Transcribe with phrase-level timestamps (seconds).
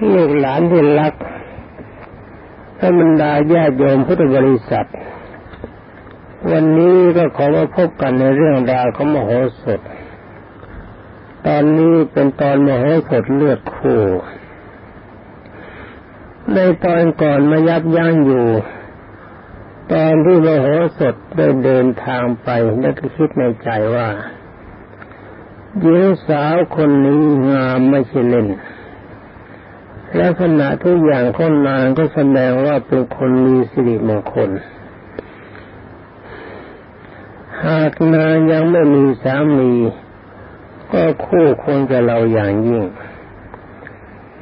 [0.00, 1.14] ลูกหลานที่รัก
[2.78, 4.88] ท่านบรรดาญาโยมพุทธบริษัท
[6.50, 9.30] วันนี้ก็ขอมาพบกันในเรื่องราวของมโห
[9.62, 9.80] สถ
[11.46, 14.02] ตอนนี้เป็นตอนมโหสถเลือดคู่
[16.54, 18.46] ในตอนก่อนมายับยั้งอยู่
[19.92, 20.66] ตอนที่มโห
[20.98, 22.48] สถได้เดินทางไป
[22.80, 24.08] แล้วก็คิดในใจว่า
[25.80, 28.48] หญิงสาวคนนี้งามไม่ใช่เล่น
[30.20, 34.50] ลักษณะทุกอย่างของนางก็แสดงว่าเป็นคนมีสิริมงคล
[37.64, 39.72] หากนางยังไม่มีสามี
[40.92, 42.84] ก็คู่ควรจะเราอย่างยิ่ง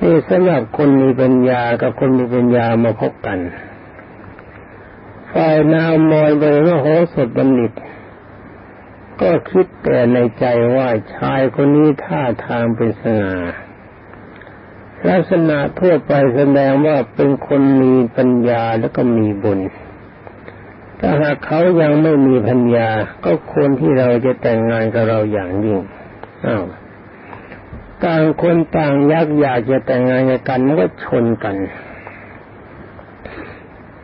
[0.01, 3.39] นี่สำหรับคนมีปัญญากับคนมีปัญญามาพบกัน
[5.33, 7.73] ฝ่ายนาวมอยไปว่าโหสดบัณฑิต
[9.21, 10.45] ก็คิดแต่ในใจ
[10.77, 13.35] ว่าชายคนนี้ท่าทางเป็นสง่า
[15.09, 19.61] ลักษณะทั่วไปแสดงว่าเป็นคนมีปัญญาแล้วก็มีบุญ
[21.01, 22.89] ถ้าหากเขายังไม่มีปัญญา
[23.25, 25.79] ก็ควรที่เราจะแต่งงานกับเราอย่างยิ่ง
[26.47, 26.65] อ้าว
[28.05, 31.57] ต่างคนต่างยักอยากจะแต่งงานกันมันก็ชนกัน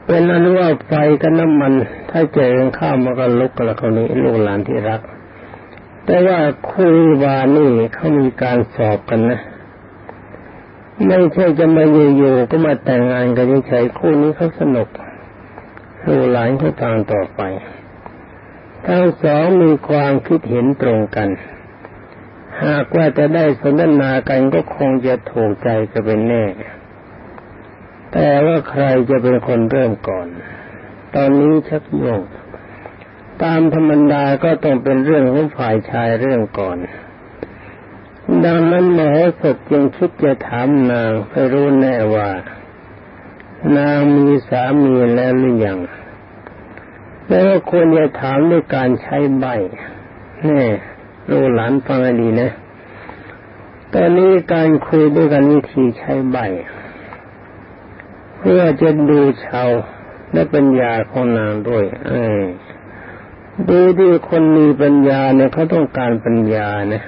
[0.06, 1.72] เป็นอนุว่าไฟกับน้ำมัน
[2.10, 5.00] ถ้าเจอกันข้ามมันก็ลุกกันละคนนี้ลูกหลานที่รัก
[6.06, 6.38] แต่ว่า
[6.70, 9.40] คุยวานี่เขามีการสอบกันนะ
[11.06, 11.84] ไม่ใช่จะมา
[12.16, 14.88] อยู่ๆก็มาแต่งงานกันเฉยๆคู่นี้เขาสนุก
[16.06, 17.40] ลูกหลานเขาทางต่อไป
[18.86, 21.28] ทั้งสองมีความคิดเห็นตรงกัน
[22.64, 26.44] หากว่าจะได้สนทนากันก็คงจะถูกใจกันเป็นแน่
[28.12, 30.28] แต่ว่าใครจะเป็นคนเริ่มก่อน
[31.14, 32.20] ตอนนี้ชักโยง
[33.42, 36.78] ตามธรรมดาก็ต้องเป็นเรื่องของฝ่ายชายเรื่องก่อน
[38.44, 42.30] ดังนั้นมโหสถจึงคิดจะถามนางให้รู้แน่ว่า
[43.76, 45.78] นางมีสามีแล้วหรือยัง
[47.28, 49.46] แล้วควรจะถามด้วยการใช้ใบ
[50.44, 50.62] แน่
[51.30, 52.50] รู้หลานฟังดีนะ
[53.92, 56.38] ตอนนี้การคุยด้วยกันวิธีใช้ใบ
[58.38, 59.70] เพื่อจะดูชาว
[60.32, 62.40] และปัญญาของนางด้วยเออ
[63.68, 67.02] ดูที่คนมีปัญญาเนี่ยเขาต้องการปัญญานะ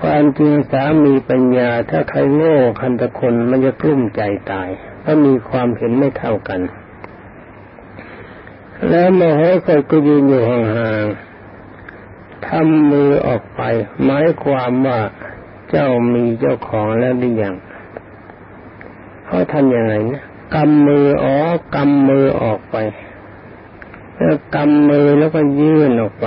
[0.00, 4.68] ความจริงสามีปัญญาถ้าใครโง่คันตะคนมันจะกลุ้มใจตาย
[5.00, 6.60] เพราะมีความเห็นไม่เท่ากัน
[8.88, 13.62] แล้วมโหสดก็ยืนอยู่ห่างๆทำมือออกไป
[14.04, 15.00] หมายความว่า
[15.70, 17.54] เจ้ามีเจ้าของแล้วหรือยัง
[19.26, 20.24] เขาทำยังไงนะ
[20.54, 21.36] กำมืออ๋อ
[21.74, 22.76] กำมือออกไป
[24.18, 26.26] แล้วกำมือแล้วก็ยื่นออกไป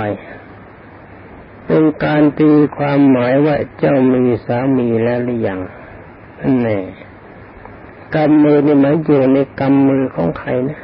[1.68, 5.60] เป็นการตีความหมายว่าเจ้ามีสามีแล้วหรือยัง
[6.40, 6.78] นั่นแน่
[8.14, 10.78] กำมือนี่หมายอยู่ในกำมือของใครนะ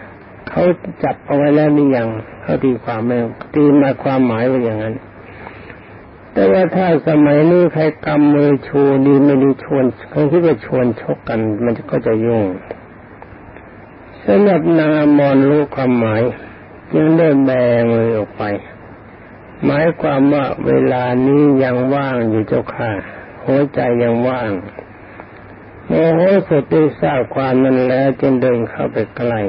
[0.48, 0.62] เขา
[1.02, 2.08] จับเอาไว้แล้วหรือยัง
[2.42, 3.16] เขาตีความไม่
[3.54, 4.94] ตีมาความหมายว่าอย่างนั้น
[6.32, 12.44] แต่ว่าถ้าสมัยนี้ใครกำมือชูดีไม่ดีชวนเขาคิดว่าชวนชกกัน มันก็จะยุ่ง
[14.26, 16.22] สำหรับนางมอนรู้ความหมาย
[16.92, 17.50] จึงได้แบ
[17.90, 18.42] มือออกไป
[19.64, 22.90] หมายความว่าเวลานี้ยังว่างอยู่เจ้าค่ะ
[23.44, 24.50] หัวใจยังว่าง
[25.86, 29.40] โมโหสดได้ทราบความนั้นแล้วจึงเดินเข้าไปใกล้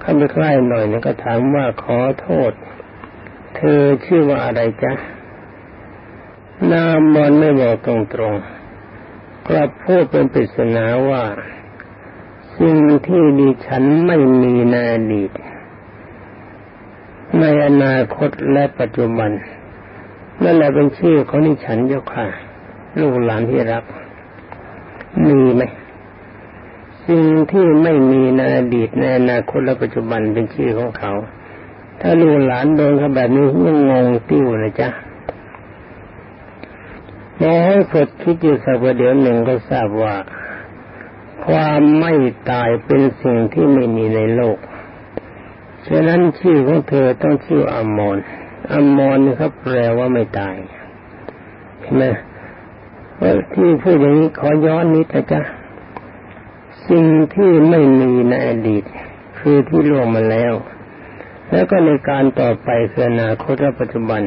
[0.00, 2.52] เข้าไปใกล้หน่อยนี่ก็ถามว่าขอโทษ
[3.56, 4.92] เธอชื่อว่าอะไรจ๊ะ
[6.72, 7.94] นามมอนไม่บอกตร
[8.32, 11.24] งๆกลับพูดเป็นปริศนาว่า
[12.58, 15.30] สิ่งที่ดิฉันไม่มีในอดีต
[17.40, 19.30] ในอนาคตและปัจจุบัน
[20.42, 22.26] นั่นแหละเป็นชื่อของนิฉันเจ้าค่ะ
[23.00, 23.84] ลูกหลานที่รัก
[25.26, 25.62] มีไหม
[27.06, 31.12] สิ่งที่ไม่มีในอดีตในอนาคตและปัจจุบันเป็นชื่อของเขา
[32.00, 34.88] ถ้าลูกหลานโดนเขาแบบนี้ยังงงติ้วนะจ๊ะ
[37.38, 40.14] แมอให้สดคิดอยู่สักประเดี๋ยวหนึ่งก็ทราบว่า
[41.46, 42.12] ความไม่
[42.50, 44.58] ตายเป็นสิ่งที่ไม่มีในโลก
[45.88, 48.16] ฉะนั้นชื่อของเธอต้องชื่ออมร
[48.72, 50.56] อมรนี่ครับแปลว่าไม่ตาย
[51.80, 52.04] เห็นไหม
[53.52, 55.40] ที่พูดอย่างนี้ขอย้อนนิดนะจ๊ะ
[56.88, 58.84] สิ่งที่ไม่มีในอดีต
[59.38, 60.54] คือที่ล่วงมาแล้ว
[61.50, 64.22] แล้วก็ในการต่อไปคืออนาคตและปัจจุบัน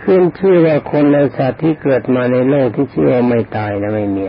[0.00, 4.26] ขึ้นชื่อว่าคนและสัตว์ที่เกิดมาในโลกที่ชื่อว่าไม่ตายนะไม่มี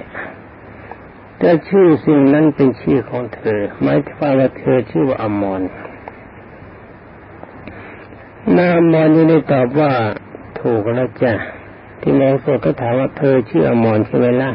[1.39, 5.61] แต่ชื่อสิ่งนั้นเป็นชื่อของเธอหมายถึงว่าเธอชื่อว่าอมร
[8.57, 9.91] นางมอนยังได้ตอบว่า
[10.61, 11.33] ถูกแล้วจ้ะ
[12.01, 14.51] ที่แมงสดก็ถามว่าเธอชื่ออมรใช่ไหมล่ะ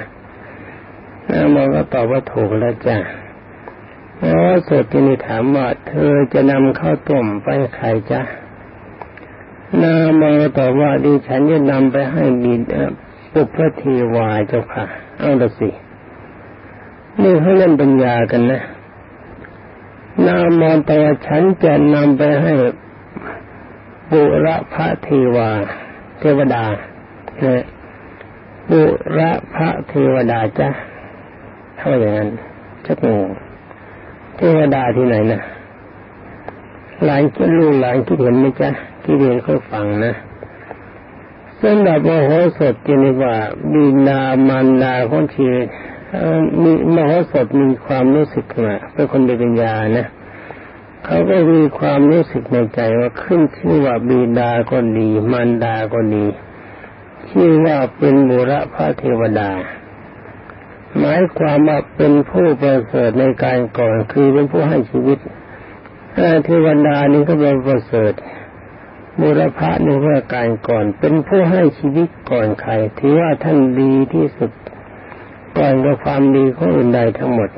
[1.31, 2.99] นางมอนก็ตอบว่าถูกแล้วจ้ะ
[4.23, 4.35] อ๋อ
[4.69, 7.47] สดที่นี่ถามว่า เธอจะนำข้าวต้มไป
[7.77, 8.23] ใครจ้ะ
[9.83, 12.63] นางมอนก็ตอบว่าดิฉันจะนำไปให้บิด
[13.33, 13.83] ปุพพเท
[14.15, 14.85] วาเจ้าค่ะ
[15.19, 15.71] เอาละสิ
[17.23, 18.63] นี่เขาเล่นปัญญากันนะ
[20.27, 22.53] นางมอนแตว่าฉันจะนำไปให้
[24.13, 25.51] บุรพระเทวา
[26.21, 26.65] เทวดา
[27.41, 27.63] เนี่ย
[28.71, 28.83] บุ
[29.19, 29.21] ร
[29.55, 30.69] พระเทวดาจ้ะ
[31.77, 32.29] เท่าอย่างนั้น
[32.87, 33.29] ชักงง
[34.37, 35.41] เทวดาที่ไหนนะ
[37.05, 38.71] หลานคิดลูกหลานคิดเห็นไหมจ๊ะ
[39.03, 40.15] ที่เรียนเขาฟังนะ
[41.63, 43.35] สำหรับมโหสถจะนี่ว่า
[43.73, 45.47] บินามารดาของชี
[46.63, 50.07] มีมโหสถมีความรู้สึกมาเป็นคนมีปัญญานะ
[51.05, 56.25] เขาก็มีความรู้สึกในใจว่าขึ้นชื่อว่าบิดาก็ดีมารดาก็ดี
[57.31, 59.51] ชื่อว่าเป็นบุรพระเทวดา
[60.99, 65.19] หมายความว่าเป็นผู้ประเสริฐในการก่อนคือเป็นผู้ให้ชีวิต
[66.45, 68.13] เทวดานี่ก็เป็นประเสริฐ
[69.21, 74.51] บุรพะในเมื่อการก่อน เป็นผู้ให้ชีวิตก่อนใครถือว่าท่านดีที่สุด
[75.59, 77.51] ก่อนกับความดีของอื่นใดทั้งหมด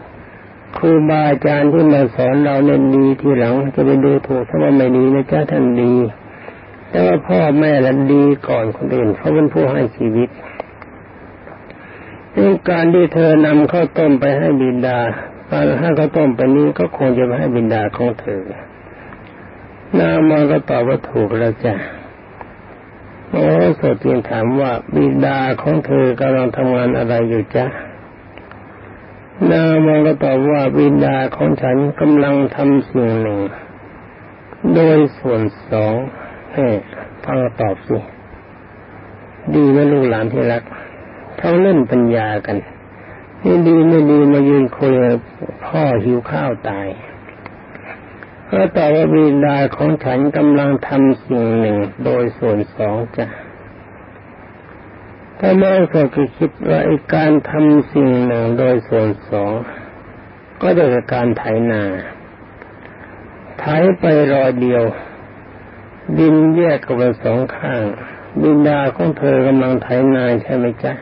[0.77, 5.93] ครูบาอาจารย์ที่มาสอนเราเน้นดีทีหลังจะไปดูถูกถ้าว่าไม่ดีนะจ้าท่านดี
[6.91, 10.29] แต่ว่าพ่อแม่ละดีก่อนคนอื่นเขาเป็นผู้ให้ชีวิต
[12.33, 14.99] เรื่องการที่เธอนำข้าวต้มไปให้บิดา
[15.51, 18.43] การให้ข้าวต้มไปนี้ก็คงจะไปให้บิดาของเธอ
[19.99, 21.75] นางมันก็ตอบว่าถูกแล้วจ้ะ
[23.31, 23.45] โอ้
[23.81, 27.67] สดเพียงถามว่าบิดาของเธอกำลังทำงานอะไรอยู่จ้ะ
[29.49, 33.39] นางมันก็ตอบว่าบิดาของฉันกำลังทำสิ่งหนึ่ง
[34.75, 35.95] โดยส่วนสอง
[36.53, 36.69] เฮ้
[37.25, 37.99] ฟังตอบสิ
[39.55, 40.63] ดีไหมลูกหลานที่รัก
[41.39, 42.57] เขาเล่นปัญญากัน
[43.45, 44.93] นี่ดีไม่ดีมายืนคุย
[45.67, 46.89] พ่อหิวข้าวตาย
[48.51, 53.27] ก็ตอบว่าบิดาของฉันกำลังทำสิ่งหนึ่ง โดยส่วนสองจ้ะ
[55.43, 56.03] ถ้าแม่ก็
[56.37, 59.53] คิดว่าไอการทำสิ่งหนึ่งโดยส่วนสอง
[60.63, 61.83] ก็จะเป็นการไถนา
[63.59, 63.65] ไถ
[63.99, 64.85] ไปรอยเดียว
[66.19, 67.83] ดินแยกกันเป็นสองข้าง
[68.43, 70.93] บินดาของเธอกำลังไถนาใช่ไหมจ๊ะ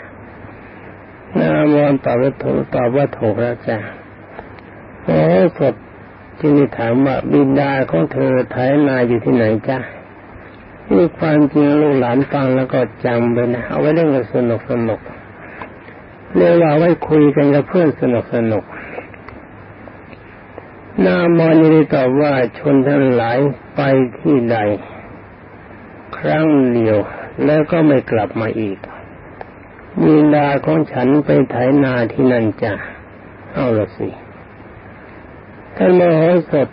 [1.39, 3.79] นามอนตอบว่าถูกตอบว่าถูกแล้วจ้ะ
[5.05, 5.21] โอ้
[5.59, 5.75] สด
[6.41, 8.57] จึงถามว่าบินดาของเธอไถ
[8.87, 9.79] นาอยู่ที่ไหนจ้ะ
[10.95, 15.01] นี่ความจริงลูกหลานฟังแล้วก็จำไปนะเอาไว้เรื่องสนุกสนุก
[16.37, 18.65] เรียกว่าไว้คุยกันกับเพื่อนสนุกสนุก
[21.07, 23.39] นามอนีตอบว่าชนทั้งหลาย
[23.75, 23.81] ไป
[24.19, 24.59] ที่ใด
[26.19, 26.99] ครั้งเดียว
[27.45, 28.79] แล้วก็ไม่กลับมาอีก
[30.03, 32.73] มีดาของฉันไปไถนาที่นั่นจ้ะ
[33.53, 34.09] เอาละสิ
[35.77, 36.21] ท่านมโห
[36.51, 36.69] สถ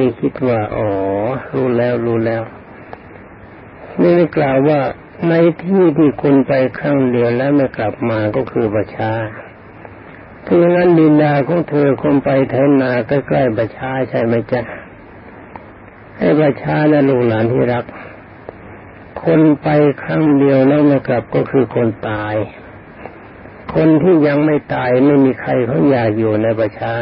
[0.00, 0.88] นี่คิดว่า อ๋อ
[1.52, 2.42] รู้แล้วรู้แล้ว
[4.00, 4.80] นี่ได้กล่าวว่า
[5.28, 9.12] ในที่ที่คุณไปครั้งเดียวแล้วไม่กลับมาก็คือประชา
[10.44, 14.62] ถ้าอย่างนั้นดินดาของเธอคงไปไถนาใกล้ๆประชาใช่ไหมจ๊ะ
[16.18, 17.84] ให้ประชาและลูกหลานที่รัก
[19.24, 19.68] คนไป
[20.02, 22.34] ครั้งเดียวแล้วไม่กลับก็คือคนตาย
[23.74, 26.94] คนที่ยังไม่ตายไม่มีใครเขาอยากอยู่ในประชา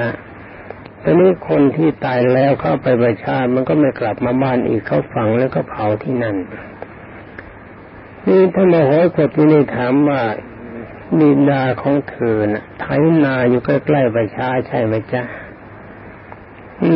[1.02, 6.36] ตอนนี้คนที่ตายแล้วเข้าไปประชามันก็ไม่กลับมาบ้านอีกเขาฝังแล้วก็เผาที่นั่น
[8.28, 10.22] นี่ท่านมโหสถนี่ถามว่า
[11.18, 12.86] บิดาของเธอนะ่ะไถ
[13.24, 15.22] นาอยู่ใกล้ๆประชาใช่ไหมจ๊ะ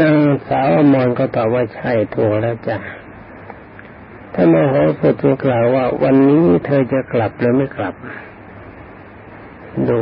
[0.00, 0.16] นาง
[0.48, 2.78] สาวอมรก็ตอบว่าใช่ถูกแล้วจ้ะ
[4.34, 7.94] ท่านมโหสถจึงกล่าวว่า วันนี้เธอจะกลับหรือไม่กลับ
[9.88, 10.00] ดู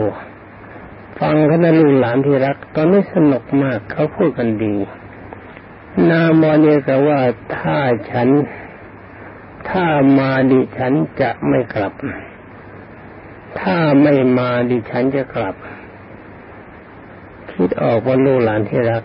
[1.19, 4.75] ฟังเขานะลูกหลานที่รัก ตอนนี้สนุกมากเขาพูดกันดี
[6.11, 7.21] นามอเนี่ยก็ว่า
[7.57, 7.79] ถ้า
[8.11, 8.29] ฉัน
[9.71, 9.85] ถ้า
[10.19, 11.93] มาดิฉันจะไม่กลับ
[13.61, 15.57] ถ้าไม่มาดิฉันจะกลับ
[17.51, 19.05] คิดออกว่าลูกหลานที่รัก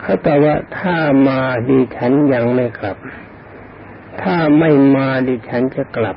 [0.00, 0.96] เขาตอบว่าถ้า
[1.28, 2.96] มาดิฉันยังไม่กลับ
[4.22, 6.16] ถ้าไม่มาดิฉันจะกลับ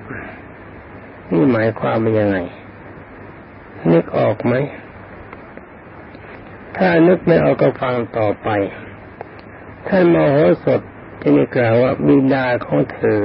[1.32, 2.38] นี่หมายความว่ายังไง
[3.92, 4.54] นึกออกไหม
[6.78, 8.50] ถ้านึกไม่ออกก็ฟังต่อไป
[9.88, 10.82] ท่านมโหสถ
[11.22, 13.22] จะมีกล่าวว่าบิดาของเธอ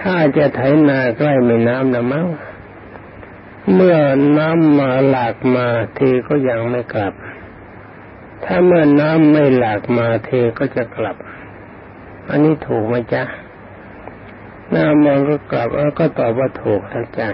[0.00, 2.26] ถ้าจะไถนาใกล้แม่น้ำนะมั้ง
[3.74, 3.96] เมื่อ
[4.38, 5.66] น้ำมาหลากมา
[5.96, 7.14] เธอก็ยังไม่กลับ
[8.44, 11.16] ถ้าเมื่อน้ำไม่หลากมาเธอก็จะกลับ
[12.28, 13.24] อันนี้ถูกไหมจ๊ะ
[14.74, 17.28] น้ามองก็กลับแล้วก็ตอบว่าถูกแล้วจ้ะ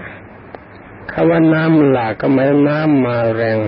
[1.11, 3.59] คำว่าน้ำหลากก็หมายน้ำมาแรง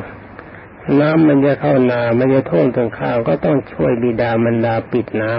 [1.01, 5.31] น้ำมันจะเข้านามันจะท่วมถึงข้าวก็ต้องช่วยบิดามันดาปิดน้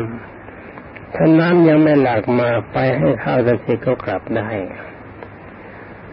[0.57, 4.49] ำถ้าน้ำยังไม่หลากมาไปให้ข้าวเกษตรก็กลับได้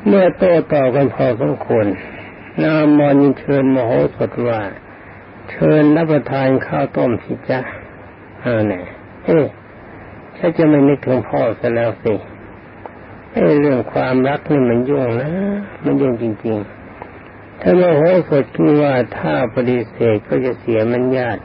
[0.06, 0.44] เมื่อโต
[0.74, 1.86] ต่อกันพอสมควร
[2.64, 4.62] นามอนยินเชิญมโหสถว่า
[5.50, 7.60] เชิญรับประทานข้าวต้มสิจ๊ะ
[8.44, 8.84] อ่าเนี่ย
[9.26, 9.46] เอ๊ะ
[10.38, 12.14] ถ้าจะไม่นึกถึงพ่อซะแล้วสิ
[13.32, 15.30] ไอ้เรื่องความรักนี่มันยุ่งนะ
[15.84, 16.77] มันยุ่งจริง ๆ
[17.62, 21.42] ถ้าโมโหสดคิดว่าถ้าปฏิเสธก็จะเสียมันญาติ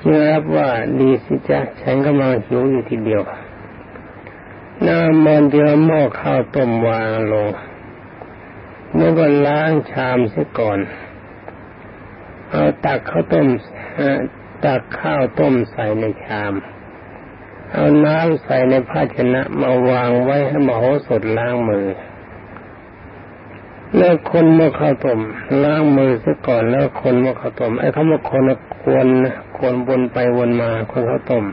[0.00, 0.70] จึงรับว่า
[1.00, 3.22] ดีสิจ๊ะฉันกำลังหิวอยู่ทีเดียว
[4.86, 7.48] นามอนเดียวหม้อข้าวต้มวางลง
[8.96, 10.78] แล้วก็ล้างชามเสียก่อน
[12.50, 13.46] เอาตักข้าวต้ม
[14.64, 16.52] ตักข้าวต้มใส่ในชาม
[17.72, 21.86] เอาน้ำใส่ในภาชนะมาวางไว้ให้มโหสถล้างมือ
[23.96, 25.20] แล้วคนมอข้าวต้ม
[25.62, 28.42] ล้างมือซะก่อนแล้วคนมอข้าวต้มไอ้คำว่าคน
[28.80, 31.44] ควรนะควรวนไปวนมาคนข้าวต้ม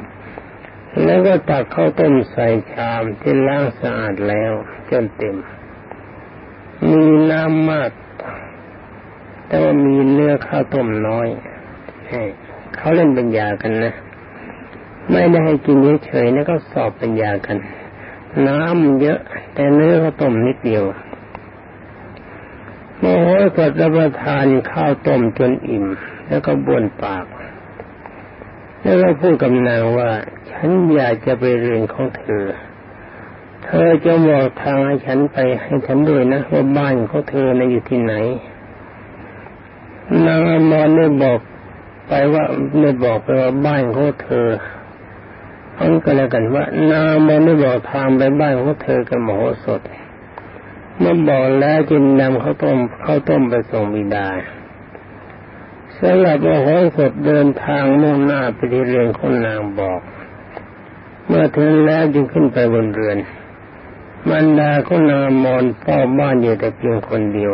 [1.04, 4.52] แล้วก็ตักข้าวต้มใส่ชามที่ล้างสะอาดแล้ว
[4.90, 5.36] จนเต็ม
[6.90, 7.02] มี
[7.32, 7.92] น้ำมาก
[9.48, 11.28] แต่ว่ามีเนื้อข้าวต้มน้อย
[12.76, 13.94] เขาเล่นปัญญากันนะ
[15.10, 17.58] ไม่ได้ให้กินเฉยๆนะก็สอบปัญญากัน
[18.48, 19.20] น้ำเยอะ
[19.54, 20.84] แต่เนื้อข้าวต้มนิดเดียว
[23.00, 25.86] โมโหกดรับประทานข้าวต้มจนอิ่ม
[26.28, 27.26] แล้วก็บ้วนปาก
[28.82, 30.10] แล้วก็พูดกับนางว่า
[30.50, 32.46] ฉันอยากจะไปเรียนของเธอ
[33.64, 38.14] เธอจะบอกทางให้ฉันไปให้ฉันด้วยนะว่าบ้านของเธอในอยู่ที่ไหน
[40.26, 41.40] นางอมรได้บอก
[42.08, 42.44] ไปว่า
[42.82, 44.48] ได้บอกไปว่าบ้านของเธอ
[45.80, 49.82] อันก็แล้วกันว่านางอมรได้บอกทางไปบ้านของเธอกับหมอสด
[51.00, 54.28] เมื่อบอกแล้วจึงนำข้าวต้มข้าวต้มไปส่งบิดา
[56.00, 60.02] สำหรับมโหสถเดินทางมุ่งหน้าไปที่เรือนของนางบอก
[61.28, 63.18] เมื่อถึงแล้วจึงขึ้นไปบนเรือน
[64.30, 67.52] มันดาก็นางมอนเฝ้าบ้านอยู่แต่เพียงคนเดียว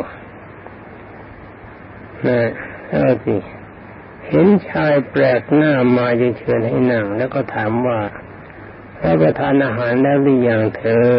[2.25, 2.39] นะ
[2.89, 3.35] เอาสิ
[4.27, 7.99] เห็นชายแปลกหน้ามาจะเชิญให้นั่ง แล้วก็ถามว่า
[9.03, 11.15] รับประทานอาหารแล้วหรือยังเธอ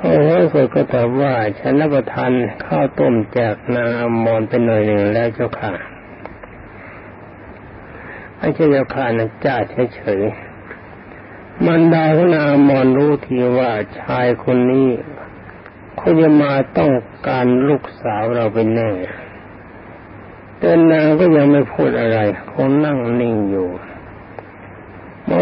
[0.00, 2.32] โอ้โหสดก็ตอบว่าฉันรับประทาน
[2.64, 5.72] ข้าวต้มจากนางอมรเป็นหน่อยหนึ่งแล้วเจ้าค่ะ
[8.38, 9.56] ไอ้เจ้าค่ะนะจ้า
[9.94, 14.88] เฉยๆมันดาของนางมอนรู้ทีว่าชายคนนี้
[15.96, 16.92] เขาจะมาต้อง
[17.28, 18.90] การลูกสาวเราเป็นแน่
[20.58, 22.18] แต่นางก็ยังไม่พูดอะไร
[22.50, 23.68] คงนั่งนิ่งอยู่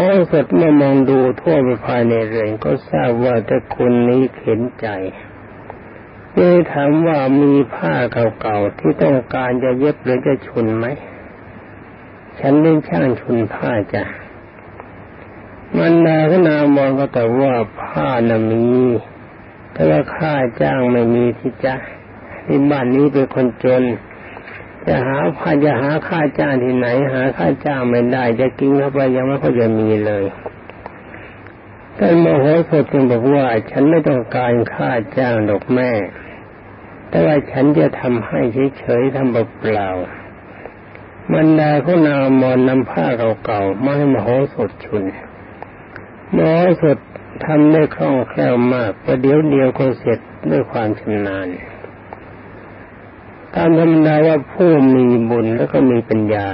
[0.05, 4.87] มองสดมื่อมองดูทั่วไปภายในเรือนก็ทราบว่าแต่คนนี้เข็นใจ
[6.35, 7.93] เลยถามว่ามีผ้า
[8.41, 10.85] เก่าๆที่ต้องการจะเย็บหรือจะชุนไหม
[12.39, 14.03] ฉันเล่นช่างชุนผ้าจ้ะ
[15.77, 18.65] มันนาขนามองก็แต่ว่าผ้าน่ะมี
[19.73, 21.75] แต่ว่าค่าจ้างไม่มีที่จ้ะ
[22.45, 23.83] ที่บ้านนี้เป็นคนจน
[24.87, 30.25] จะหาผ้าจะหาค่าจ้างที่ไหน หาค่าจ้างไม่ได้ จะกินเข้าไปยังไม่ค่อยจะมีเลย
[31.95, 35.91] แต่โมโหสดจึงบอกว่า ฉันไม่ต้องการค่าจ้างดอกแม่
[37.09, 38.39] แต่ว่าฉันจะทำให้
[38.77, 39.89] เฉยๆทำเปล่า
[41.31, 43.05] มันดาเขานามอนนำผ้า
[43.45, 45.03] เก่าๆมาให้มโหสถชุน
[46.33, 46.97] หมอสด
[47.45, 50.19] ทำได้คล่องแคล่วมากประเดี๋ยวเดียวก็เสร็จ
[50.51, 51.47] ด้วยความชำนาญ
[53.55, 56.47] ตามธรรมดาว่าผู้มีบุญแล้วก็มีปัญญา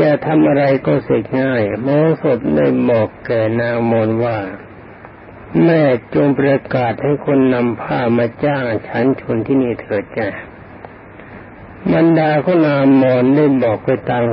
[0.00, 4.38] จะทำอะไรก็เสร็จง่ายหมอสดได้บอกแก่นางมนว่า
[5.64, 5.82] แม่
[6.14, 10.28] จงประกาศให้คนนำผ้ามาจ้างฉันชนที่นี่เถิดจ้ะ
[11.92, 14.24] บรรดาคนนามมนได้บอกไปตาม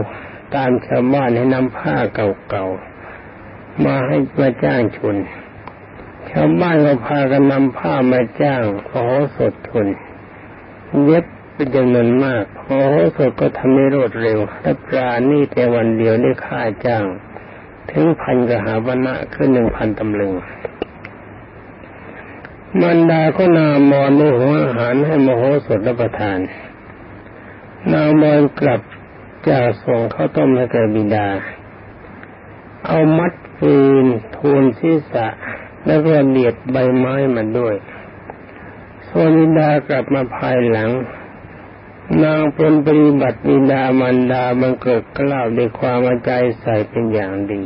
[0.56, 5.16] ตามชาวบ้านให้นำผ้าเก่าๆมาให้มาจ้างชน
[6.30, 9.06] ชาวบ้านก็พากันนำผ้ามาจ้างขอ
[9.38, 9.88] สดทุน
[11.06, 12.80] เย็บเป็นจำนวนมากขอ
[13.18, 17.06] สดก็ทำให้รวดเร็วถ้าปรานี่แต่วันเดียวได้ค่าจ้าง
[17.92, 20.34] ถึงพันกหาวนณะขึ้นหนึ่งพันตำลึง
[22.82, 26.40] มันดาก็นามอนในหัวอาหารให้มโหสถรับประทาน
[27.92, 28.82] นามอนกลับ
[29.48, 31.28] จะส่งข้าวต้มให้แก่บิดา
[32.88, 34.06] เอามัดฟืน
[34.38, 35.28] ทูลศีรษะ
[35.86, 37.76] แล้วก็เดียดใบไม้มันด้วย
[39.08, 40.90] โซนิดากลับมาภายหลัง
[42.24, 47.64] นางเป็นปฏิบัติบิดามันดาบังเกิดกล้าวด้วยความใจใส่เป็นอย่างดี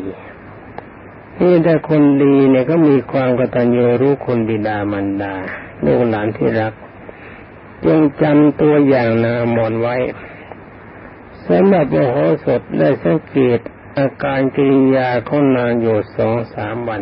[1.39, 5.33] นี่แต่คนดีเนี่ยก็มีความกตัญญูรู้คุณบิดามารดา
[5.85, 6.73] ลูกหลานที่รัก
[7.85, 9.95] จงจำตัวอย่างนามอนไว้
[11.47, 13.59] สำหรับโมโหสดได้สังเกต
[13.97, 17.01] อาการกิริยาของนางอยู่สองสามวัน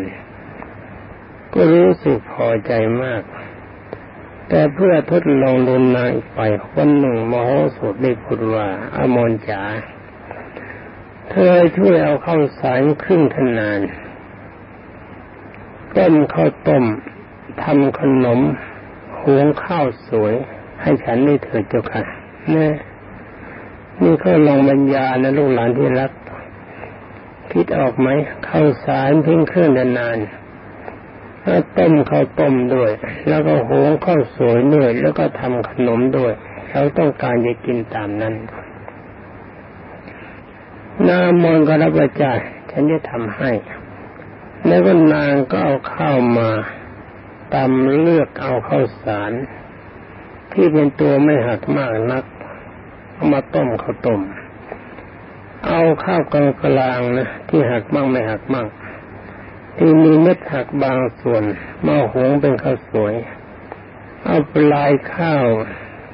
[1.54, 2.72] ก็รู้สึกพอใจ
[3.04, 3.22] มาก
[4.50, 6.40] แต่เพื่อทดลองลนนางไป
[6.76, 9.62] วันหนึ่งมโหสดได้พูดว่าอมนจ๋า
[11.30, 13.80] เธอช่วยเอาข้าวสารครึ่งขนาน
[15.98, 16.86] ต้มข้าวต้ม
[17.64, 18.40] ทำขนม
[19.22, 20.34] หุงข้าวสวย
[20.82, 22.02] ให้ฉันได้เถิดเจ้าค่ะ
[22.50, 22.74] เนี่ย
[24.02, 26.12] นี่เขาลองบรรยานะลูกหลานที่รัก
[27.52, 28.08] คิดออกไหม
[28.48, 30.18] ข้าวสารทิ้งเครื่องนาน
[31.46, 32.92] แล้วต้มข้าวต้มด้วย
[33.28, 36.34] แล้วก็หุงข้าวสวยด้วยแล้วก็ทำขนมด้วย
[36.70, 38.36] เขาต้องการจะกินตามนั้น
[41.08, 42.34] นามนก็รับประจา
[42.72, 43.52] ฉันจะทำให้
[44.68, 46.50] แล้วก็นางก็เอาข้าวมา
[47.54, 49.32] ตำเลือกเอาข้าวสาร
[50.54, 52.24] ที่เป็นตัวไม่หักมากนัก
[53.14, 54.22] เอามาต้มข้าวต้ม
[55.68, 58.64] เอาข้าวกลางกลางนะที่หักมั่งไม่หักมั่
[59.82, 61.44] ที่มีเม็ดหักบางส่วน
[61.86, 63.16] มาหุงเป็นข้าวสวย
[64.24, 65.46] เอาปลายข้าว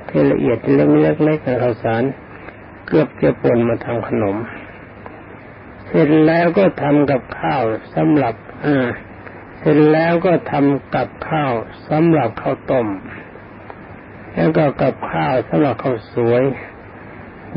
[0.09, 2.03] ที่ละเอียดเล็กๆในข้าวสาร
[2.87, 4.35] เกือบจะปนมาทำขนม
[5.87, 7.63] เสร็จแล้วก็ทำกับข้าว
[7.95, 8.87] สำหรับอ่า
[9.59, 11.53] เสร็จแล้วก็ทำกับข้าว
[11.89, 12.87] สำหรับข้าวต้ม
[14.33, 16.43] แล้วก็กับข้าวสำหรับข้าวสวย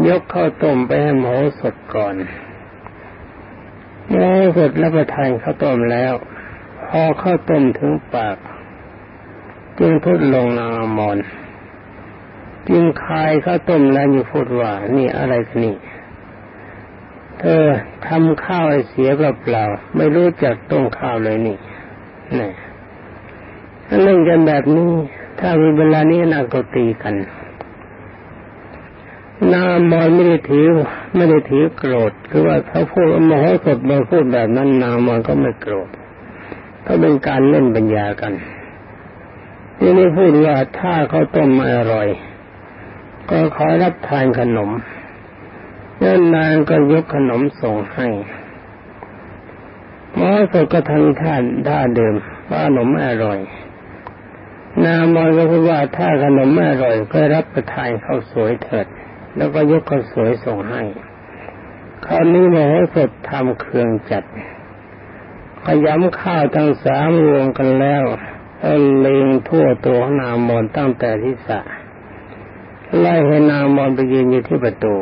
[0.09, 2.15] ยกข้าวต้มไปให้หมูสดก่อน
[4.11, 6.15] หมูสดแล้วประทานข้าวต้มแล้ว
[6.87, 8.37] พอข้าวต้มถึงปาก
[9.79, 11.19] จึงพูดลงนางมอน
[12.69, 15.77] จึงคายข้าวต้มแล้วอยู่พูดว่า นี่อะไรกันนี่
[17.39, 17.65] เธอ
[18.07, 21.57] ทำข้าวให้เสียเปล่าๆไม่รู้จักต้มข้าวเลยนี่
[22.39, 22.51] นี่
[24.03, 24.93] เล่นกันแบบนี้
[25.41, 27.15] ถ้ามีเวลานี้น่าก็ตีกัน
[29.53, 30.67] นามอนไม่ได้ถือ
[31.15, 35.89] ไม่ได้ถือโกรธคือว่าเขาพูดมโหสถมาพูดแบบนั้นนามอนก็ไม่โกรธ
[36.87, 38.33] ก็เป็นการเล่นปัญญากัน
[39.79, 42.09] ที่นี่พูดว่าถ้าเขาต้มไมาอร่อย
[43.31, 44.71] ก็ขอรับทานขนม
[46.01, 48.09] แล้วนางก็ยกขนมส่งให้
[50.19, 52.15] มอสดก็ทำท่านท่าเดิม
[52.51, 53.39] ว่าขนมไม่อร่อย
[54.85, 58.87] นามอนก็พูดว่าถ้าขนมไม่อร่อย ก็รับประทานข้าวสวยเถิด
[59.39, 60.83] แล้วก็ยกข้าวสวยส่งให้
[62.07, 64.25] คราวนี้มาให้สดทำเครื่องจัด
[65.65, 68.05] ขยำข้าวทั้งสามรวมกันแล้ว
[69.01, 71.61] เลงทั่วตัวของนามอนตั้งแต่ที่สะ
[72.99, 74.97] ไล่ให้นามอนไปยืนอยู่ที่ประตู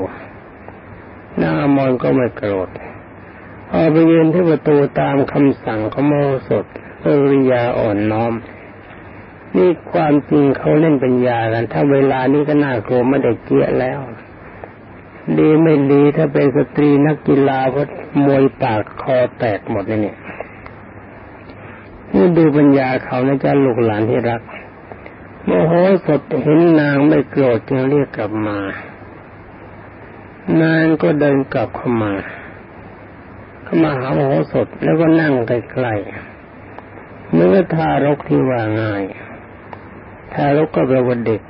[1.42, 2.68] นามอนก็ไม่โกรธ
[3.70, 6.14] พอไปยืนที่ประตูตามคำสั่งของโม
[6.48, 6.64] สด
[7.02, 8.32] เอริยาอ่อนน้อม
[9.56, 14.00] นี่ความจริงเขาเล่นปัญญากัน ถ้าเวลานี้ก็น่ากลัวไม่ได้เกี้ยแล้ว
[15.38, 17.82] ดีไม่ดีถ้าเป็นสตรีนักกีฬาก็
[18.24, 20.18] มวยปากคอแตกหมดเลยเนี่ย
[22.14, 24.42] นี่ดูปัญญาเขานะจ๊ะลูกหลานที่รัก
[25.44, 25.72] โมโห
[26.06, 28.58] สดเห็นนางไม่โกรธจึงเรียกกลับมา
[30.62, 32.12] นางก็เดินกลับเข้ามา
[33.62, 39.04] เข้ามาหาโมโหสดแล้วก็นั่งใกล้ๆเมื่อทารกที่ว่าง่าย
[40.34, 41.42] ทารกก็แปลว่าเด็ก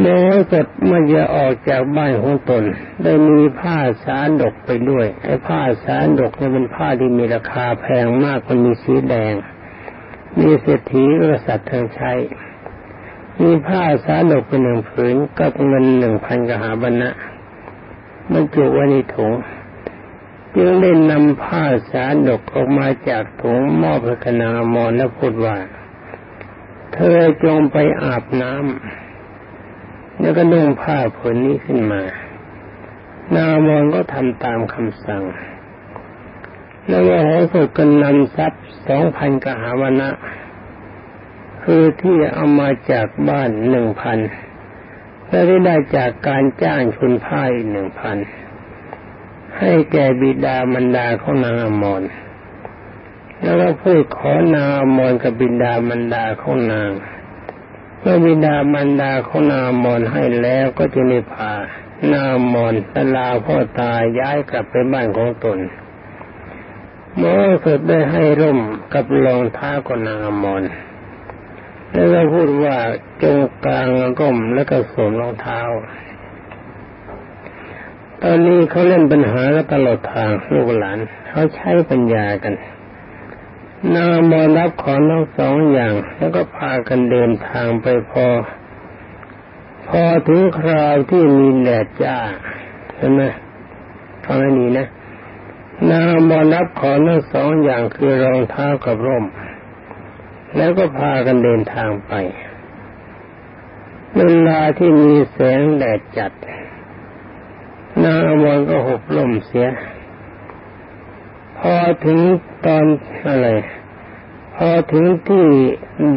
[0.00, 0.18] แม้
[0.50, 2.64] สดเมื่อจะออกจากบ้านของตน
[3.02, 9.34] ได้มีผ้าสารดกไปด้วยไอ้ผ้าสารดกเนี่ยเป็นผ้าที่มีราคาแพงมากมันมีสีแดง
[10.38, 12.12] มีเศรษฐีกษัตริย์ทางใช้
[13.42, 17.10] มีผ้าสารดกเป็นหนึ่งผืนกับเงินหนึ่งพันกหาบรรณะ
[18.30, 19.32] มันจุไว้ในถุง
[20.56, 25.56] จึงได้นำผ้าสารดกออกมาจากถุงมอบให้คณามอนและพูดว่า
[26.92, 29.03] เธอจงไปอาบน้ำ
[30.20, 32.02] แล้วก็นุ่งผ้าผืนนี้ขึ้นมา
[33.34, 35.24] นามอนก็ทำตามคำสั่ง
[36.88, 40.10] แล้วก็หอสุกันนำทรัพย์สองพันกหาวนะ
[41.62, 44.18] คือที่เอามาจากบ้านหนึ่งพัน
[45.28, 48.16] และที่ได้จากการจ้างชุนผ้าอีกหนึ่งพัน
[49.58, 52.02] ให้แก่บิดามารดาของนางอมร
[53.42, 56.90] แล้วก็พูดขอนางมนกับบิดามันดาของนาง
[58.06, 61.52] เมื่อบิดามันดาของนางมนให้แล้วก็จะไม่พา
[62.12, 65.58] นางมนตลาพ่อตายย้ายกลับไปบ้านของตน
[67.16, 68.60] หมอสุดได้ให้ร่ม
[68.94, 70.62] กับรองเท้าของนางมน
[71.92, 72.76] แล้วก็พูดว่า
[73.22, 73.88] จงกลาง
[74.18, 75.60] ร่มแล้วก็สวมรองเท้า
[78.22, 82.54] ตอนนี้เขาเล่นปัญหาแล้วตลอดทางลูกหลานเขาใช้ปัญญากัน
[83.92, 88.26] นามรรับของทั้งสองอย่าง แล้วก็พากันเดินทางไปพอ
[89.88, 92.16] พอถึงคราวที่มีแดดจ้า
[92.94, 93.22] ใช่ไหม
[94.24, 94.86] ฟังให้ดีนะ
[95.90, 99.24] นางมรรับของทั้งสองอย่างคือรองเท้ากับร่ม
[100.56, 102.12] แล้วก็พากันเดินทางไป
[104.14, 106.32] เวลาที่มีแสงแดดจัด
[108.04, 109.68] นางอมรก็หกล่มเสีย
[111.66, 112.20] พอถึง
[112.66, 112.84] ตอน
[113.28, 113.48] อะไร
[114.56, 115.46] พอถึงที่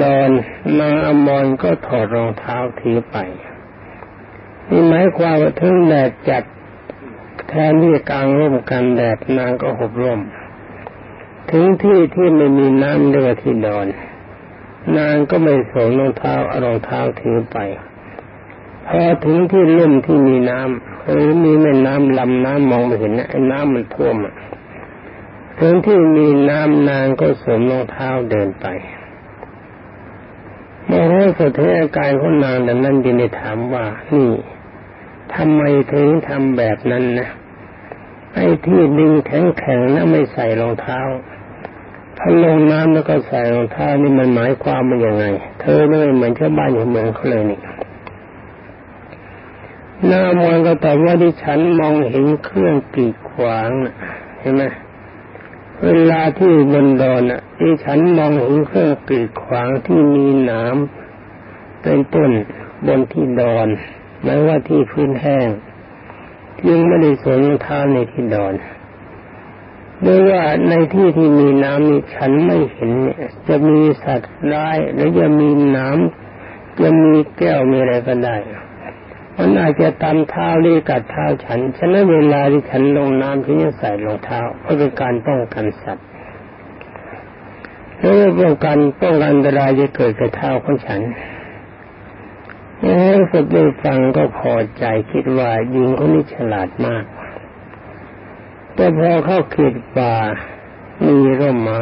[0.04, 0.30] ดอน
[0.80, 3.18] นางอมรก็ถอดรองเท้าถือไป
[4.70, 6.44] นี่หมายความว่าถึงแดดจัด
[7.50, 10.22] แทนที่กลางร่มกันแดดนางก็หบร่ม
[11.52, 13.88] ถึงที่ที่ไม่มีน้ำเรือที่ดอน
[14.98, 17.58] นางก็ไม่สวมรองเท้าเอารองเท้าถือไป
[18.88, 24.36] พอถึงที่ร่มที่มีน้ำหรือมีแม่น้ำลำน้ำมองไม่เห็นนะไอ้น้ำมันท่วมอะ
[25.60, 28.66] ถึงที่มีน้ำนางก็สวมรองเท้าเดินไป
[30.86, 34.30] เมื่อรู้สุดที่อาการของนางดังนั้นจึงได้ถามว่า นี่
[35.34, 35.62] ทำไม
[35.94, 37.30] ถึงทำแบบนั้นนะ
[38.34, 41.00] ไอ้ที่ดิงแข็งแข็งนะไม่ใส่รองเท้า
[42.18, 45.26] ถ้าลงน้ำแล้วก็ใส่รองเท้านี่มันหมายความว่าอย่างไง
[45.62, 47.60] เธอไม่เหมือนชาวบ้านอย่างเมืองเขาเลยนี่
[50.08, 53.70] หน้ามองก็ตอบว่าที่ฉันมองเห็นเครื่องกีดขวาง
[54.40, 54.64] เห็นไหม
[55.84, 62.32] เวลาที่บนดอนอะที่ฉันมองเห็นเครื่องกีดขวางที่มีน้ำเป็นต้น
[62.88, 63.68] บนที่ดอน
[64.24, 65.48] หมายว่าที่พื้นแห้ง
[66.68, 68.54] ยังไม่ได้สวมรองเท้าในที่ดอน
[70.06, 78.36] ด้วยว่าในที่ที่มีน้ำนี้ฉันไม่เห็นเนี่ยจะมีสัตว์ร้ายหรือจะมีน้ำจะมีแก้วมีอะไรก็ได้
[79.38, 86.06] มันอาจจะตามเท้าหรือกัดเท้าฉัน ฉะนั้นเวลาที่ฉันลงน้ำที่จะใส่รองเท้าเพื่อเป็นการป้องกันสัตว์
[88.00, 91.02] แล้วป้องกันป้องกันอันตรายจะเกิดกับเท้าของฉัน
[92.82, 97.06] เออสุดได้ฟังก็พอใจคิดว่ายิงคนนี้ฉลาดมาก
[98.74, 100.16] แต่พอเข้าเขตป่า
[101.06, 101.82] มีร่มไม้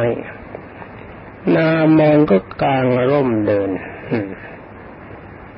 [1.54, 3.70] นามองก็กลางร่มเดิน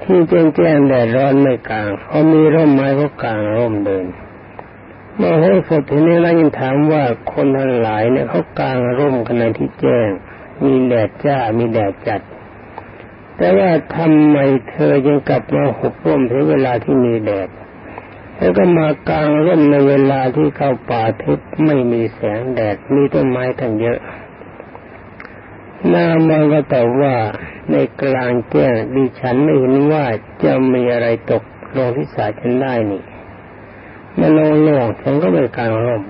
[0.09, 4.07] ที่แจ้งแจ้งแดดร้อนไม่กลางเขามีร่มไม้ก็กลางร่มเดิน
[5.17, 10.09] เมื่อให้สดทีนี้เรายังถามว่าคนทั้งหลายเนี่ยเขากลางร่มกันในที่แจ้ง
[10.65, 12.21] มีแดดจ้ามีแดดจัด
[13.37, 14.37] แต่ว่าทำไม
[14.71, 17.49] เธอยังกลับมาหุบร่มถึงเวลาที่มีแดด
[18.37, 23.99] แล้วก็มากลางร่มในเวลาที่เข้าป่าทึบไม่มีแสงแดดมีต้นไม้ทั้งเยอะ
[25.95, 27.17] นางมันก็ตอบว่า
[27.71, 30.05] ในกลางแจ้งดิฉันไม่เห็นว่า
[30.45, 31.43] จะมีอะไรตก
[31.77, 33.03] ลงที่สาฉันได้นี่
[34.19, 36.03] มันลงหลวงฉันก็ไม่กลางร่ม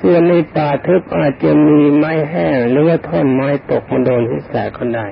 [0.00, 5.06] ส่วนในป่าทึบอาจจะมีไม้แห้งหรือว่าท่อนไม้ตกมาโดนที่สาก็ได้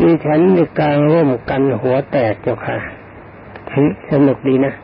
[0.00, 2.78] ดิฉันในกลางร่มกันหัวแตกเจ้าค่ะ
[4.10, 4.74] สนุกดีนะ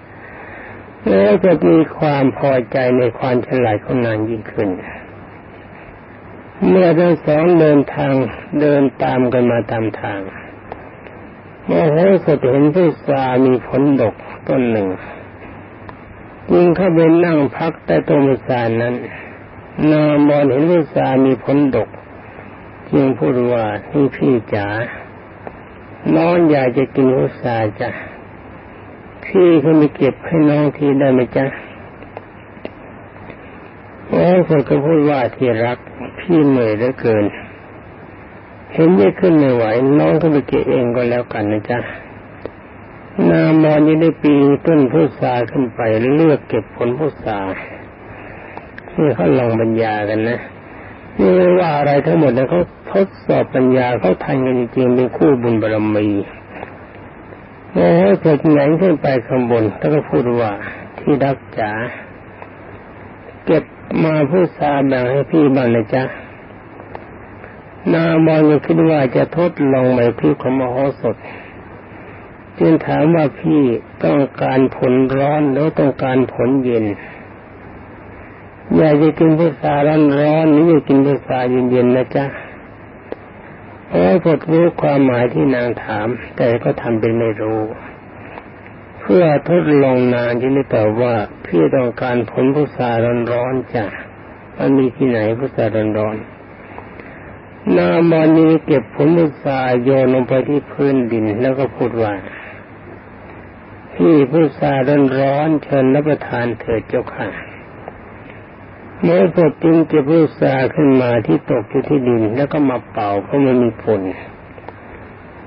[1.08, 4.68] แล้วจะมีความพอใจในความฉลาดของนางยิ่งขึ้น
[6.68, 8.14] เมื่อทั้งสองเดินทาง
[8.60, 10.20] เดินตามกันมาตามทาง
[11.64, 14.14] เมื่อเห็นสเห็นพุทรามีผลดก
[14.48, 14.88] ต้นหนึ่ง
[16.50, 18.94] จึงเข้าไปนั่งพักแต่ต้นพุทรานั้น
[19.90, 21.88] นามอนเห็นพุทรามีผลดก
[22.92, 24.66] จึงพูดว่านี่พี่จ๋า
[26.16, 27.90] น้องอยากจะกินพุทราจ้ะ
[29.24, 31.44] พี่เขาไม่เก็บให้น้องทีได้ไหมจ๊ะ
[34.08, 35.78] โอ้คนก็พูดว่าที่รัก
[36.22, 37.24] พี่เหนื่อยเหลือเกิน
[38.72, 39.64] เห็นไม่ขึ้นไม่ไหว
[39.98, 41.78] น้องก็ไปเก็บเองก็แล้วกันนะจ๊ะ
[43.30, 44.34] นามอนยังได้ปี
[44.66, 45.80] ต้นพุทราขึ้นไป
[46.16, 47.38] เลือกเก็บผลพุทรา
[48.96, 50.38] นี่เขาลองปัญญากันนะ
[51.18, 52.60] นี่ไม่ว่าอะไรทั้งหมดนะเขา
[52.92, 56.08] ทดสอบปัญญาเขาทันกันจริงๆเป็นคู่บุญบารมี
[57.72, 60.52] โอ้โหเกิดไหนขึ้นไปข้างบนแล้วก็พูดว่า
[60.98, 61.70] ที่รักจ๋า
[63.46, 63.64] เก็บ
[64.04, 66.04] มาพูดซาแบ่งให้พี่บ้างนะจ๊ะ
[67.92, 71.16] นามองยังคิดว่าจะทดลองใหม่พี่ของมโหสถ
[72.58, 73.60] จึงถามว่าพี่
[74.04, 76.84] ต้องการผลร้อนหรือต้องการผลเย็น
[78.76, 82.26] อยากจะกินพุทราร้อนร้อนหรืออยากกินพุทราเย็นๆนนะจ๊ะ
[83.86, 87.60] เพราะกดรู้ความหมายที่นางถาม แต่ก็ทำเป็นไม่รู้
[89.04, 91.14] เพื่อทดลองนานที่ได้ตอบว่า
[91.46, 92.90] พี่ต้องการผลพุทรา
[93.32, 93.84] ร้อนๆจ้ะ
[94.58, 95.64] มันมีที่ไหนพุทรา
[95.98, 102.12] ร้อนๆนามอนีเก็บผลพุทราโยนลงไปที่พื้นดินแล้วก็พูดว่า
[103.94, 104.72] พี่พุทรา
[105.18, 107.28] ร้อนๆเชิญรับประทานเถิดเจ้าค่ะ
[109.02, 114.02] เมื่อสดจึงเก็บลูกสาขึ้นมาที่ตกอยู่ที่ดินแล้วก็มาเป่าเพราะมันมีฝุ่น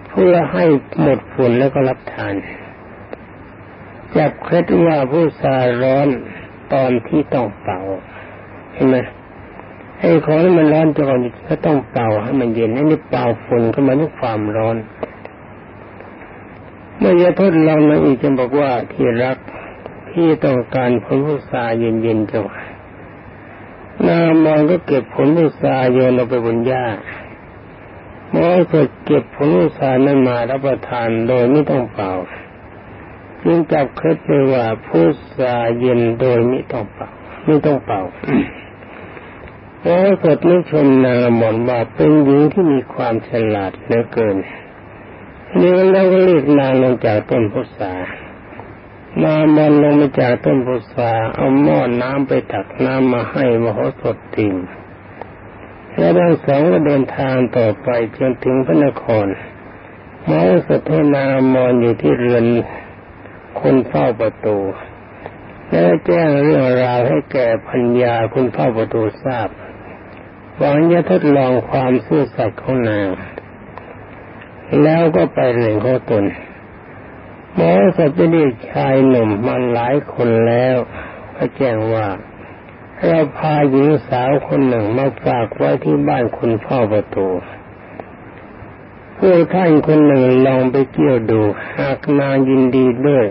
[0.09, 0.65] เพื่อให้
[1.01, 2.35] หมดฝุ่นแล้วก็รับทาน
[4.17, 6.07] จับเคล็ดว่าผู้สาร้อน
[6.73, 7.81] ตอนที่ต้องเป่า
[8.73, 8.97] เห็นไหม
[9.99, 14.77] ไอ้ของที่มันร้อนจะก่อนก็ต้องเป่าให้มันเย็นให้นี่เป่าฝุ่นก็มาด้วยความร้อน
[16.97, 19.37] เมื่อจะทดลองมาอีกจะบอกว่าที่รัก
[20.11, 22.59] ที่ต้องการผลพุทราเย็นๆจะว่า
[24.07, 26.85] นามอนก็เก็บผลพุทราโยนลงไปบนหญ้า
[28.33, 32.13] มอสดเก็บผลพุทรานั้นมารับประทานโดยไม่ต้องเป่า
[33.45, 37.09] จึงจับเคล็ดเลยว่าพุทราเย็นโดยไม่ต้องเป่า
[37.45, 38.01] ไม่ต้องเป่า
[39.81, 44.37] หมอสดไม่ชมนางมอนว่าเป็นหญิงที่มีความฉลาดเหลือเกิน
[45.59, 47.93] นี่แล้วก็เรียกนางลงจากต้นพุทรา
[49.21, 54.57] นามันลงมาจากต้นพุทราเอาหม้อนน้ำไปตักน้ำมาให้มโหสถดื่ม
[55.97, 59.29] แล้วทั้งสองก็เดินทางต่อไปจนถึงพระนครม
[60.23, 60.29] โห
[60.67, 62.45] สถให้นามอนอยู่ที่เรือน
[63.61, 64.57] คนเฝ้าประตู
[65.69, 69.49] แล้แจ้งเรื่องราวให้แก่พัญญาคุณเฝ้าประตูทราบ
[70.57, 73.09] หวังจะทดลองความซื่อสัตย์ของนาง
[74.83, 76.25] แล้วก็ไปเรือนขอตน
[77.55, 80.75] หมอสัตว์เรียกชายหนุ่มมาหลายคนแล้ว
[81.35, 82.07] ก็แจ้งว่า
[83.05, 87.27] เราพาหญิงสาวคนหนึ่งมาฝากไว้ที่บ้านคนเฝ้าประตู
[89.17, 91.41] พวกท่านคนหนึ่งลองไปเกี่ยวดู
[91.77, 93.25] หากนางยินดีด้วย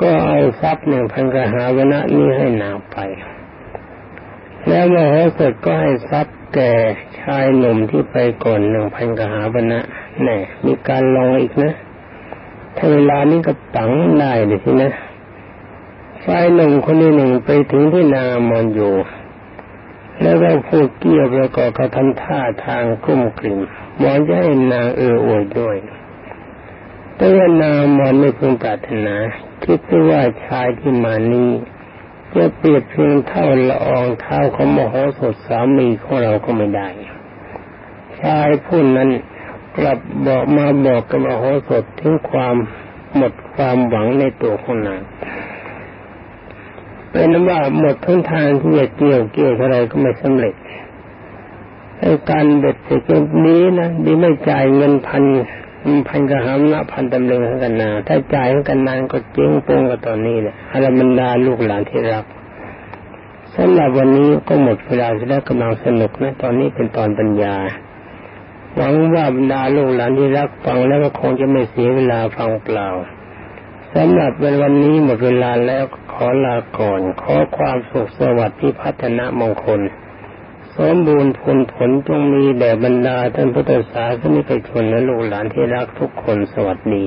[0.00, 2.96] ก็เอาทรัพย์หนึ่งพันกหาวนะนี้ให้นางไป
[4.68, 6.72] แล้วมโหสถก็ให้ทรัพย์แก่
[7.20, 9.80] ชายหนุ่มที่ไปก่อนหนึ่งพันกหาวนะ
[10.22, 11.74] แน่มีการลองอีกนะ
[12.76, 14.92] ถ้าเวลานี้ก็ตังได้เลยทีนะ
[16.24, 18.94] ชายหนุ่มคนนี้หนึ่งไปถึงที่นามอนอยู่
[20.22, 23.58] แล้วก็พูดเกี่ยวประกอบกับทำท่าทางกุ้มกลิ่ม
[24.02, 25.76] มอนจะให้นางเอออวยด้วย
[27.16, 29.16] แต่ว่านางมอนไม่พึงปรารถนา
[29.64, 31.50] คิดว่าชายที่มานี้
[32.34, 36.88] จะเปรียบเพียงเท่าละอองเท้าของมโหสถสามีของเราก็ไม่ได้
[38.20, 39.10] ชายผู้นั้น
[39.76, 42.54] กลับบอกมาบอกกับมโหสถถึงความ
[43.16, 45.02] หมดความหวังในตัวของนาง
[47.10, 50.54] เป็นว่าหมดทุนทางที่จะเกี่ยวเกี่ยวอะไรก็ไม่สำเร็จ
[51.98, 53.02] ไอ้การเบ็ดเสร็จ
[53.46, 55.24] นี้นะดีไม่จ่ายเงินพัน
[56.08, 62.24] พันกระหำนะพันตำลึงกันนา ถ้าจ่ายกันนานก็เจ๊งโป้งกับตอนนี้แหละอารมันดาลูกหลานที่รัก
[63.56, 67.56] สำหรับวันนี้ก็หมดเวลาแล้วกำลังสนุกนะ ตอนนี้เป็นตอนปัญญา
[68.76, 72.88] หวังว่าบรรดาลูกหลานที่รักฟังแล้วก็คงจะไม่เสียเวลาฟังเปล่า
[73.94, 79.80] สำหรับวันนี้หมดเวลาแล้วขอลาก่อน ขอความสุขสวัสดิ์ที่พัฒนามงคล
[80.76, 87.04] สมบูรณ์ผลผลจงมีแด่บรรดาท่านพุทธศาสนิกชนและลูกหลานที่รักทุกคนสวัสดี